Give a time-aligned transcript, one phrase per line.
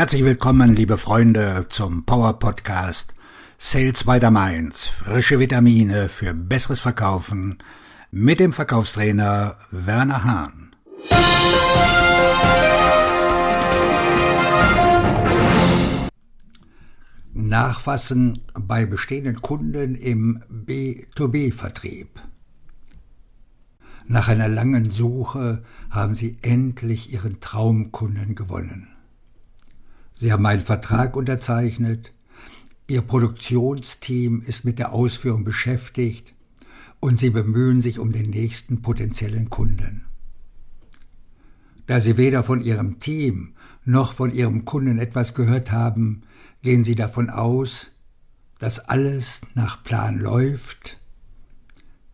[0.00, 3.14] Herzlich willkommen, liebe Freunde, zum Power Podcast
[3.58, 4.88] Sales by the Mainz.
[4.88, 7.58] Frische Vitamine für besseres Verkaufen
[8.10, 10.74] mit dem Verkaufstrainer Werner Hahn.
[17.34, 22.08] Nachfassen bei bestehenden Kunden im B2B-Vertrieb.
[24.06, 28.88] Nach einer langen Suche haben Sie endlich Ihren Traumkunden gewonnen.
[30.20, 32.12] Sie haben einen Vertrag unterzeichnet,
[32.86, 36.34] Ihr Produktionsteam ist mit der Ausführung beschäftigt
[36.98, 40.04] und Sie bemühen sich um den nächsten potenziellen Kunden.
[41.86, 43.54] Da Sie weder von Ihrem Team
[43.86, 46.24] noch von Ihrem Kunden etwas gehört haben,
[46.62, 47.92] gehen Sie davon aus,
[48.58, 51.00] dass alles nach Plan läuft,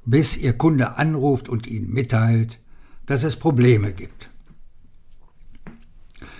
[0.05, 2.61] bis Ihr Kunde anruft und Ihnen mitteilt,
[3.07, 4.31] dass es Probleme gibt.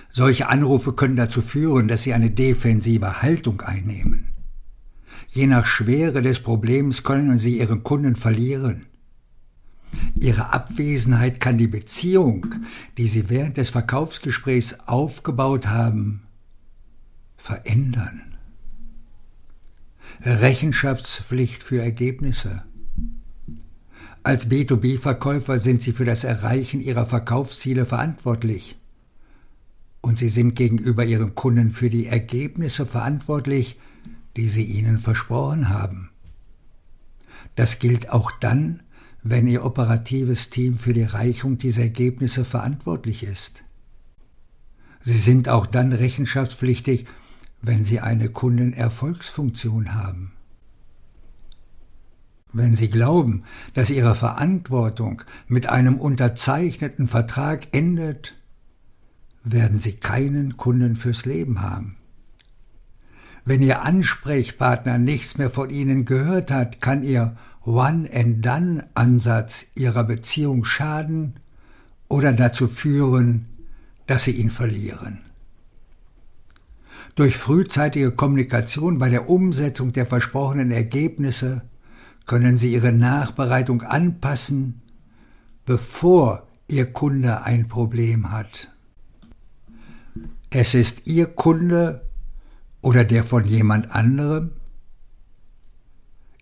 [0.09, 4.29] Solche Anrufe können dazu führen, dass Sie eine defensive Haltung einnehmen.
[5.29, 8.85] Je nach Schwere des Problems können Sie Ihren Kunden verlieren.
[10.15, 12.47] Ihre Abwesenheit kann die Beziehung,
[12.97, 16.23] die Sie während des Verkaufsgesprächs aufgebaut haben,
[17.37, 18.21] verändern.
[20.21, 22.63] Rechenschaftspflicht für Ergebnisse.
[24.23, 28.77] Als B2B-Verkäufer sind Sie für das Erreichen Ihrer Verkaufsziele verantwortlich
[30.07, 33.77] und Sie sind gegenüber Ihren Kunden für die Ergebnisse verantwortlich,
[34.37, 36.11] die Sie ihnen versprochen haben.
[37.55, 38.83] Das gilt auch dann,
[39.21, 43.63] wenn Ihr operatives Team für die Erreichung dieser Ergebnisse verantwortlich ist.
[45.01, 47.05] Sie sind auch dann rechenschaftspflichtig,
[47.61, 50.31] wenn Sie eine Kundenerfolgsfunktion haben.
[52.53, 58.36] Wenn Sie glauben, dass Ihre Verantwortung mit einem unterzeichneten Vertrag endet,
[59.51, 61.97] werden Sie keinen Kunden fürs Leben haben.
[63.45, 71.39] Wenn Ihr Ansprechpartner nichts mehr von Ihnen gehört hat, kann Ihr One-and-Done-Ansatz Ihrer Beziehung schaden
[72.09, 73.47] oder dazu führen,
[74.05, 75.19] dass Sie ihn verlieren.
[77.15, 81.63] Durch frühzeitige Kommunikation bei der Umsetzung der versprochenen Ergebnisse
[82.25, 84.81] können Sie Ihre Nachbereitung anpassen,
[85.65, 88.69] bevor Ihr Kunde ein Problem hat.
[90.49, 92.07] Es ist Ihr Kunde
[92.81, 94.51] oder der von jemand anderem?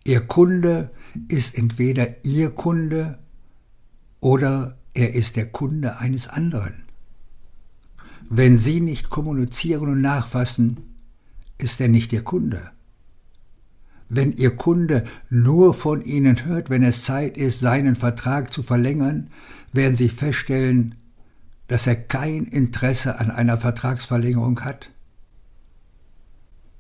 [0.04, 0.92] Ihr Kunde
[1.28, 3.18] ist entweder Ihr Kunde
[4.20, 6.84] oder er ist der Kunde eines anderen.
[8.30, 10.78] Wenn Sie nicht kommunizieren und nachfassen,
[11.58, 12.72] ist er nicht Ihr Kunde.
[14.08, 19.32] Wenn Ihr Kunde nur von Ihnen hört, wenn es Zeit ist, seinen Vertrag zu verlängern,
[19.74, 20.96] werden Sie feststellen,
[21.68, 24.90] dass er kein Interesse an einer Vertragsverlängerung hat?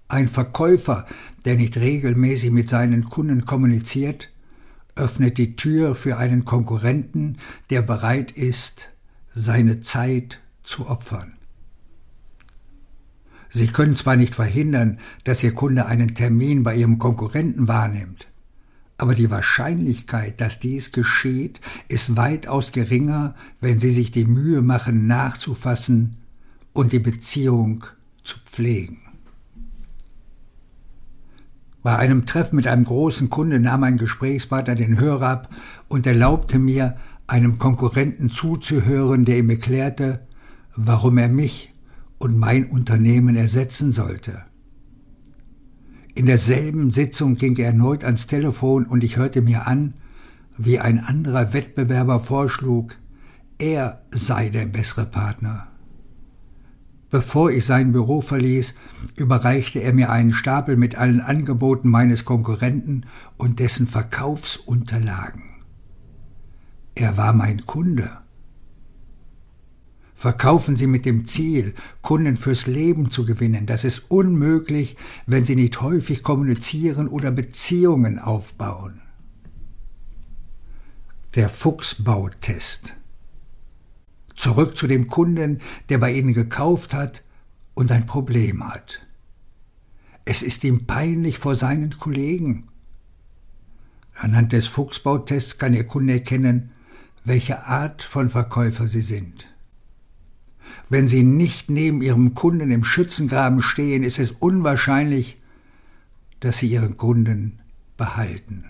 [0.07, 1.07] Ein Verkäufer,
[1.45, 4.29] der nicht regelmäßig mit seinen Kunden kommuniziert,
[4.95, 7.37] öffnet die Tür für einen Konkurrenten,
[7.69, 8.89] der bereit ist,
[9.33, 11.33] seine Zeit zu opfern.
[13.49, 18.27] Sie können zwar nicht verhindern, dass Ihr Kunde einen Termin bei Ihrem Konkurrenten wahrnimmt,
[18.97, 25.07] aber die Wahrscheinlichkeit, dass dies geschieht, ist weitaus geringer, wenn Sie sich die Mühe machen,
[25.07, 26.17] nachzufassen
[26.73, 27.85] und die Beziehung
[28.23, 28.99] zu pflegen.
[31.83, 35.49] Bei einem Treffen mit einem großen Kunde nahm ein Gesprächspartner den Hörer ab
[35.87, 40.21] und erlaubte mir, einem Konkurrenten zuzuhören, der ihm erklärte,
[40.75, 41.73] warum er mich
[42.17, 44.43] und mein Unternehmen ersetzen sollte.
[46.15, 49.95] In derselben Sitzung ging er erneut ans Telefon und ich hörte mir an,
[50.57, 52.95] wie ein anderer Wettbewerber vorschlug,
[53.59, 55.67] er sei der bessere Partner.
[57.09, 58.75] Bevor ich sein Büro verließ,
[59.17, 63.05] überreichte er mir einen Stapel mit allen Angeboten meines Konkurrenten
[63.37, 65.43] und dessen Verkaufsunterlagen.
[66.95, 68.24] Er war mein Kunde.
[70.25, 73.67] Verkaufen Sie mit dem Ziel, Kunden fürs Leben zu gewinnen.
[73.67, 79.01] Das ist unmöglich, wenn Sie nicht häufig kommunizieren oder Beziehungen aufbauen.
[81.35, 82.95] Der Fuchsbautest.
[84.35, 87.21] Zurück zu dem Kunden, der bei Ihnen gekauft hat
[87.75, 89.05] und ein Problem hat.
[90.25, 92.67] Es ist ihm peinlich vor seinen Kollegen.
[94.15, 96.71] Anhand des Fuchsbautests kann Ihr Kunde erkennen,
[97.23, 99.45] welche Art von Verkäufer Sie sind.
[100.89, 105.37] Wenn Sie nicht neben Ihrem Kunden im Schützengraben stehen, ist es unwahrscheinlich,
[106.39, 107.59] dass Sie Ihren Kunden
[107.97, 108.65] behalten.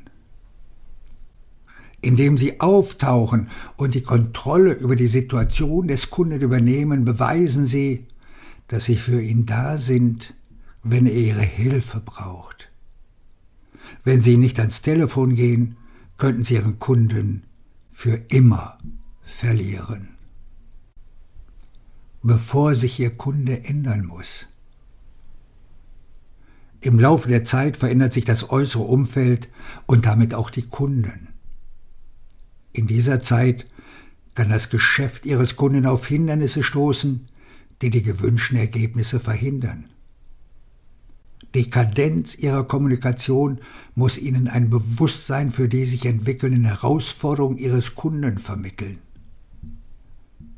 [2.02, 8.06] Indem Sie auftauchen und die Kontrolle über die Situation des Kunden übernehmen, beweisen Sie,
[8.68, 10.34] dass Sie für ihn da sind,
[10.84, 12.70] wenn er Ihre Hilfe braucht.
[14.04, 15.78] Wenn Sie nicht ans Telefon gehen,
[16.18, 17.44] könnten Sie Ihren Kunden
[17.92, 18.78] für immer
[19.26, 20.15] verlieren.
[22.28, 24.48] Bevor sich Ihr Kunde ändern muss.
[26.82, 29.48] Im Laufe der Zeit verändert sich das äußere Umfeld
[29.86, 31.28] und damit auch die Kunden.
[32.74, 33.68] In dieser Zeit
[34.34, 37.28] kann das Geschäft Ihres Kunden auf Hindernisse stoßen,
[37.84, 39.86] die die gewünschten Ergebnisse verhindern.
[41.54, 43.60] Die Kadenz Ihrer Kommunikation
[43.94, 49.05] muss Ihnen ein Bewusstsein für die sich entwickelnden Herausforderungen Ihres Kunden vermitteln.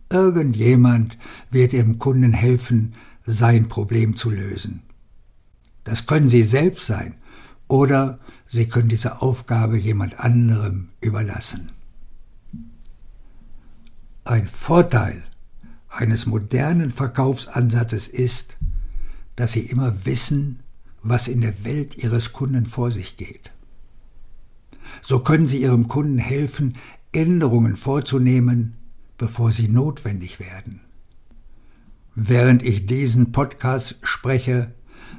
[0.09, 1.17] Irgendjemand
[1.51, 2.95] wird Ihrem Kunden helfen,
[3.25, 4.83] sein Problem zu lösen.
[5.83, 7.15] Das können Sie selbst sein
[7.67, 11.71] oder Sie können diese Aufgabe jemand anderem überlassen.
[14.23, 15.23] Ein Vorteil
[15.89, 18.57] eines modernen Verkaufsansatzes ist,
[19.35, 20.61] dass Sie immer wissen,
[21.03, 23.51] was in der Welt Ihres Kunden vor sich geht.
[25.01, 26.77] So können Sie Ihrem Kunden helfen,
[27.11, 28.76] Änderungen vorzunehmen,
[29.17, 30.81] bevor sie notwendig werden.
[32.15, 34.73] Während ich diesen Podcast spreche,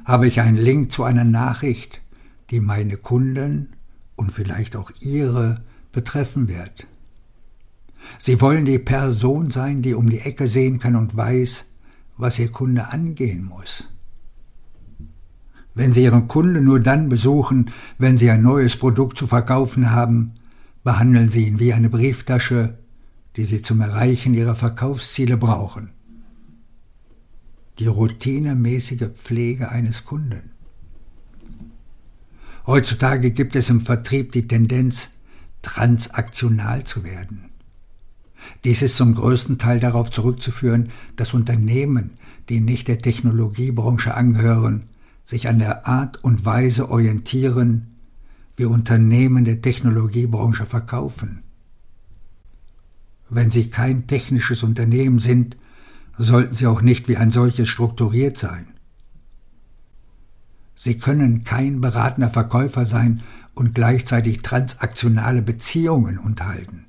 [0.05, 2.01] habe ich einen Link zu einer Nachricht,
[2.49, 3.69] die meine Kunden
[4.15, 6.87] und vielleicht auch Ihre betreffen wird.
[8.17, 11.65] Sie wollen die Person sein, die um die Ecke sehen kann und weiß,
[12.17, 13.87] was Ihr Kunde angehen muss.
[15.73, 20.33] Wenn Sie Ihren Kunden nur dann besuchen, wenn Sie ein neues Produkt zu verkaufen haben,
[20.83, 22.77] behandeln Sie ihn wie eine Brieftasche,
[23.35, 25.91] die Sie zum Erreichen Ihrer Verkaufsziele brauchen.
[27.79, 30.51] Die routinemäßige Pflege eines Kunden.
[32.67, 35.09] Heutzutage gibt es im Vertrieb die Tendenz,
[35.61, 37.49] transaktional zu werden.
[38.63, 42.11] Dies ist zum größten Teil darauf zurückzuführen, dass Unternehmen,
[42.47, 44.83] die nicht der Technologiebranche angehören,
[45.23, 47.95] sich an der Art und Weise orientieren,
[48.55, 51.43] wie Unternehmen der Technologiebranche verkaufen.
[53.29, 55.55] Wenn sie kein technisches Unternehmen sind,
[56.17, 58.67] sollten sie auch nicht wie ein solches strukturiert sein.
[60.75, 63.21] Sie können kein beratender Verkäufer sein
[63.53, 66.85] und gleichzeitig transaktionale Beziehungen unterhalten.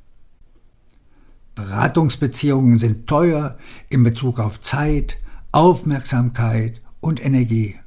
[1.55, 3.59] Beratungsbeziehungen sind teuer
[3.89, 5.19] in Bezug auf Zeit,
[5.53, 7.79] Aufmerksamkeit und Energie.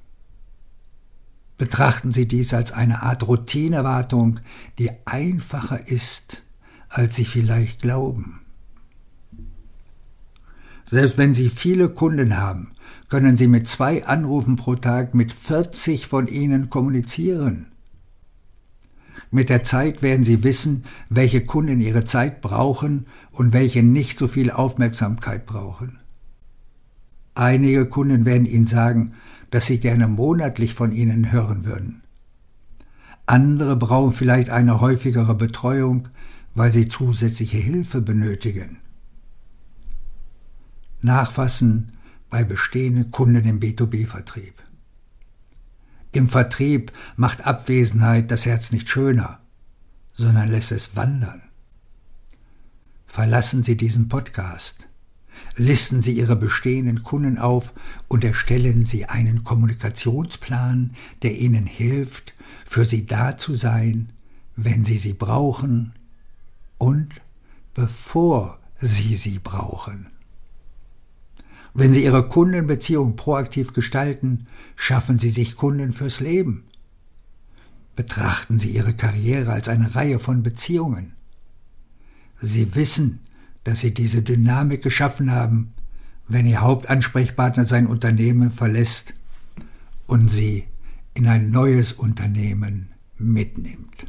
[1.57, 4.41] Betrachten Sie dies als eine Art Routinewartung,
[4.77, 6.43] die einfacher ist,
[6.89, 8.42] als Sie vielleicht glauben.
[10.89, 12.71] Selbst wenn Sie viele Kunden haben,
[13.09, 17.67] können Sie mit zwei Anrufen pro Tag mit 40 von ihnen kommunizieren.
[19.31, 24.27] Mit der Zeit werden Sie wissen, welche Kunden Ihre Zeit brauchen und welche nicht so
[24.27, 25.97] viel Aufmerksamkeit brauchen.
[27.35, 29.13] Einige Kunden werden Ihnen sagen,
[29.49, 32.01] dass sie gerne monatlich von Ihnen hören würden.
[33.25, 36.09] Andere brauchen vielleicht eine häufigere Betreuung,
[36.55, 38.77] weil sie zusätzliche Hilfe benötigen.
[41.03, 41.93] Nachfassen
[42.29, 44.55] bei bestehenden Kunden im B2B-Vertrieb.
[46.11, 49.39] Im Vertrieb macht Abwesenheit das Herz nicht schöner,
[50.13, 51.41] sondern lässt es wandern.
[53.05, 54.87] Verlassen Sie diesen Podcast.
[55.55, 57.73] Listen Sie Ihre bestehenden Kunden auf
[58.07, 62.33] und erstellen Sie einen Kommunikationsplan, der Ihnen hilft,
[62.65, 64.13] für Sie da zu sein,
[64.55, 65.93] wenn Sie sie brauchen
[66.77, 67.09] und
[67.73, 70.07] bevor Sie sie brauchen.
[71.73, 76.65] Wenn Sie Ihre Kundenbeziehung proaktiv gestalten, schaffen Sie sich Kunden fürs Leben.
[77.95, 81.13] Betrachten Sie Ihre Karriere als eine Reihe von Beziehungen.
[82.39, 83.21] Sie wissen,
[83.63, 85.73] dass Sie diese Dynamik geschaffen haben,
[86.27, 89.13] wenn Ihr Hauptansprechpartner sein Unternehmen verlässt
[90.05, 90.65] und Sie
[91.15, 94.05] in ein neues Unternehmen mitnimmt.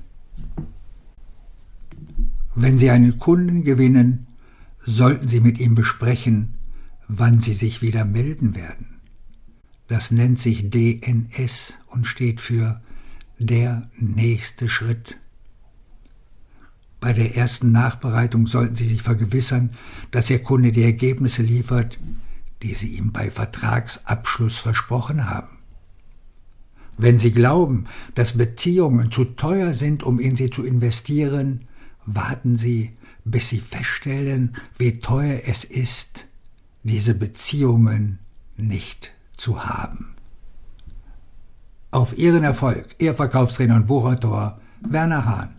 [2.55, 4.27] Wenn Sie einen Kunden gewinnen,
[4.81, 6.54] sollten Sie mit ihm besprechen,
[7.09, 9.01] wann sie sich wieder melden werden.
[9.89, 12.81] Das nennt sich DNS und steht für
[13.39, 15.19] der nächste Schritt.
[17.01, 19.75] Bei der ersten Nachbereitung sollten Sie sich vergewissern,
[20.11, 21.99] dass Ihr Kunde die Ergebnisse liefert,
[22.63, 25.59] die Sie ihm bei Vertragsabschluss versprochen haben.
[26.97, 31.67] Wenn Sie glauben, dass Beziehungen zu teuer sind, um in sie zu investieren,
[32.07, 32.93] warten Sie,
[33.25, 36.27] bis Sie feststellen, wie teuer es ist,
[36.85, 38.21] diese Beziehungen
[38.57, 40.15] nicht zu haben.
[41.91, 45.57] Auf Ihren Erfolg, Ihr Verkaufstrainer und Buchautor Werner Hahn.